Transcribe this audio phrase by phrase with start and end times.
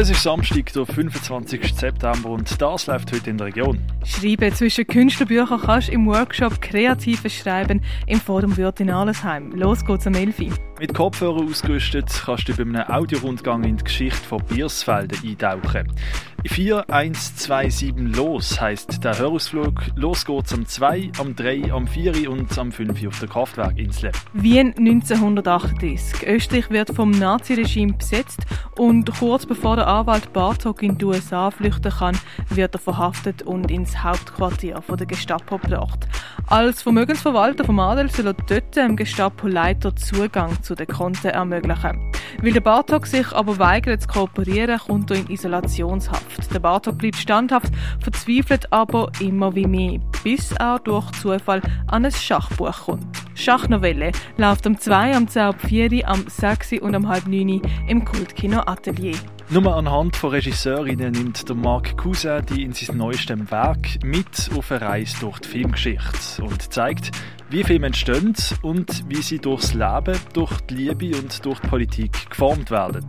[0.00, 1.74] Es ist Samstag, der 25.
[1.74, 3.80] September und das läuft heute in der Region.
[4.04, 9.50] Schreiben zwischen Künstlerbüchern kannst du im Workshop Kreatives Schreiben im Forum Wirt in Allesheim.
[9.56, 10.56] Los geht's am 11.
[10.78, 15.92] Mit Kopfhörer ausgerüstet kannst du bei einem Audiorundgang in die Geschichte von Biersfelden eintauchen.
[16.46, 19.82] 4127 los heisst der Hörausflug.
[19.96, 24.12] Los geht's am 2, am 3, am 4 und am 5 auf der Kraftwerkinsel.
[24.34, 26.24] Wien 1938.
[26.24, 28.46] Österreich wird vom Naziregime besetzt
[28.76, 32.18] und kurz bevor der Anwalt Bartok in die USA flüchten kann,
[32.50, 36.06] wird er verhaftet und ins Hauptquartier von der Gestapo gebracht.
[36.46, 42.12] Als Vermögensverwalter vom Adel soll er dort dem Gestapo-Leiter Zugang zu den Konten ermöglichen.
[42.42, 46.52] Weil der Bartok sich aber weigert zu kooperieren, kommt er in Isolationshaft.
[46.52, 52.12] Der Bartok bleibt standhaft, verzweifelt aber immer wie mehr, bis er durch Zufall an ein
[52.12, 53.06] Schachbuch kommt.
[53.34, 58.04] Schachnovelle läuft am 2, am 10, am 4, am 6 und am halb 9 im
[58.04, 59.16] Kultkino Atelier.
[59.50, 64.70] Nur anhand von Regisseurinnen nimmt der Marc Cousin die in seinem neuesten Werk mit auf
[64.70, 67.12] eine Reise durch die Filmgeschichte und zeigt,
[67.50, 72.28] wie Filme entstehen und wie sie durchs Leben, durch die Liebe und durch die Politik
[72.28, 73.06] geformt werden.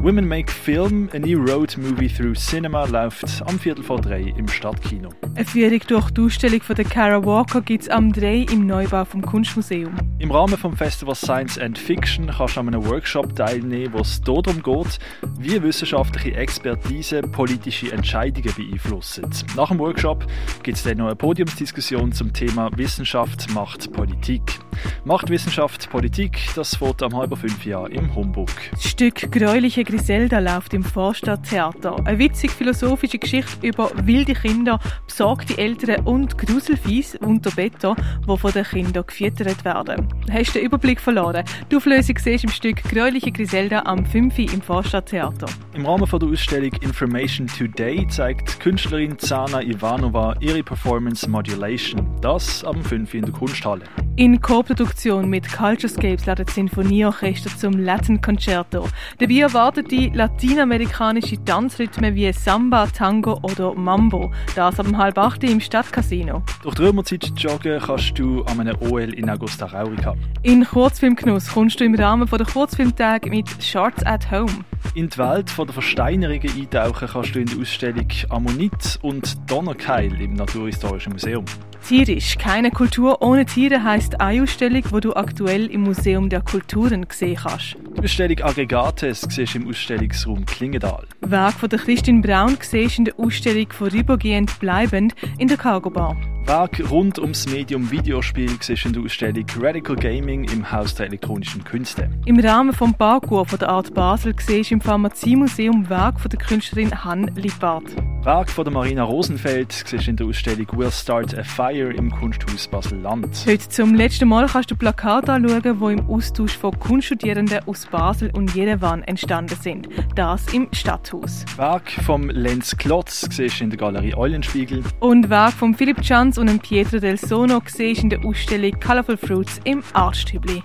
[0.00, 4.46] Women Make Film, a new road movie through cinema, läuft am Viertel vor drei im
[4.46, 5.10] Stadtkino.
[5.34, 9.04] Eine Führung durch die Ausstellung von der Kara Walker gibt es am 3 im Neubau
[9.04, 9.96] vom Kunstmuseum.
[10.18, 14.20] Im Rahmen des Festival Science and Fiction kannst du an einem Workshop teilnehmen, wo es
[14.20, 14.98] darum geht,
[15.38, 19.24] wie wissenschaftliche Expertise politische Entscheidungen beeinflussen.
[19.56, 20.26] Nach dem Workshop
[20.62, 24.61] gibt es dann noch eine Podiumsdiskussion zum Thema Wissenschaft macht Politik.
[25.04, 28.50] Macht Wissenschaft Politik, das fährt am halben fünf Jahr im Homburg.
[28.70, 31.96] Das Stück Gräuliche Griselda läuft im Vorstadttheater.
[32.04, 37.96] Eine witzig-philosophische Geschichte über wilde Kinder, besorgte Eltern und Gruselfies unter Beton,
[38.28, 40.08] die von den Kindern gefüttert werden.
[40.30, 41.44] Hast du den Überblick verloren?
[41.70, 44.38] Die Auflösung siehst im Stück Gräuliche Griselda am 5.
[44.38, 45.46] im Vorstadttheater.
[45.74, 52.06] Im Rahmen der Ausstellung Information Today zeigt Künstlerin Zana Ivanova ihre Performance Modulation.
[52.20, 53.14] Das am 5.
[53.14, 53.84] in der Kunsthalle.
[54.14, 58.86] In Co-Produktion mit Culturescapes ladet das Sinfonieorchester zum Latin Concerto.
[59.18, 64.30] Dabei erwartet die lateinamerikanische Tanzrhythmen wie Samba, Tango oder Mambo.
[64.54, 66.42] Das ab halb acht im Stadtcasino.
[66.62, 70.14] Durch die Römerzeit joggen kannst du an einem OL in Augusta Raurica.
[70.42, 74.52] In Kurzfilmgenuss kommst du im Rahmen der Kurzfilmtag mit Shorts at Home.
[74.94, 80.34] In die Welt der Versteinerungen eintauchen kannst du in der Ausstellung Ammonit und Donnerkeil im
[80.34, 81.46] Naturhistorischen Museum.
[81.82, 82.38] Tierisch.
[82.38, 87.38] Keine Kultur ohne Tiere heisst eine Ausstellung, die du aktuell im Museum der Kulturen sehen
[87.42, 87.76] kannst.
[87.96, 91.04] Die Ausstellung Aggregates siehst du im Ausstellungsraum Klingendal.
[91.20, 96.16] Werk von der Christine Braun siehst in der Ausstellung Vorübergehend bleibend in der Cargo Bar.
[96.46, 101.62] Werk rund ums Medium Videospiel siehst in der Ausstellung Radical Gaming im Haus der elektronischen
[101.62, 102.10] Künste.
[102.26, 106.38] Im Rahmen vom Parkour von der Art Basel siehst du im Pharmaziemuseum Werk von der
[106.38, 107.84] Künstlerin Han Lippard.
[108.24, 112.68] Werk von der Marina Rosenfeld siehst in der Ausstellung We'll Start a Fire im Kunsthaus
[112.68, 113.44] Basel-Land.
[113.48, 118.30] Heute zum letzten Mal kannst du Plakate anschauen, die im Austausch von Kunststudierenden aus Basel
[118.32, 119.88] und Jerewan entstanden sind.
[120.14, 121.44] Das im Stadthaus.
[121.56, 124.84] Werk vom Lenz Klotz siehst du in der Galerie Eulenspiegel.
[125.00, 129.60] Und Werk von Philipp Chanz und Pietro del Sono siehst in der Ausstellung Colorful Fruits
[129.64, 130.62] im Artstübli.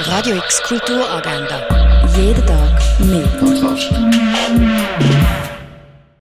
[0.00, 1.68] Radio X Kulturagenda.
[2.16, 3.28] Jeden Tag mehr.